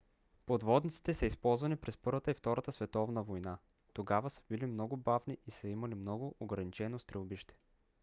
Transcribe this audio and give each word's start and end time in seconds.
подводниците 0.45 1.13
са 1.13 1.25
използвани 1.25 1.75
през 1.75 1.97
първата 1.97 2.31
и 2.31 2.33
втората 2.33 2.71
световна 2.71 3.23
война. 3.23 3.57
тогава 3.93 4.29
са 4.29 4.41
били 4.49 4.65
много 4.65 4.97
бавни 4.97 5.37
и 5.47 5.51
са 5.51 5.67
имали 5.67 5.95
много 5.95 6.35
ограничено 6.39 6.99
стрелбище 6.99 7.55